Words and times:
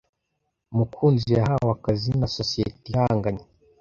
Mukunzi 0.77 1.29
yahawe 1.37 1.69
akazi 1.77 2.11
na 2.19 2.27
sosiyete 2.37 2.85
ihanganye. 2.91 3.43